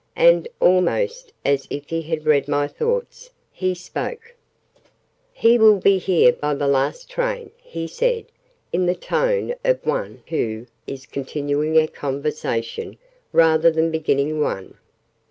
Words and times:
And, 0.15 0.47
almost 0.59 1.31
as 1.45 1.67
if 1.69 1.89
he 1.89 2.01
had 2.01 2.25
read 2.25 2.47
my 2.47 2.67
thoughts, 2.67 3.29
he 3.51 3.75
spoke. 3.75 4.33
"He 5.31 5.59
will 5.59 5.77
be 5.79 5.99
here 5.99 6.33
by 6.33 6.55
the 6.55 6.65
last 6.67 7.07
train," 7.07 7.51
he 7.61 7.85
said, 7.85 8.25
in 8.73 8.87
the 8.87 8.95
tone 8.95 9.53
of 9.63 9.85
one 9.85 10.23
who 10.29 10.65
is 10.87 11.05
continuing 11.05 11.77
a 11.77 11.87
conversation 11.87 12.97
rather 13.31 13.69
than 13.69 13.91
beginning 13.91 14.41
one. 14.41 14.75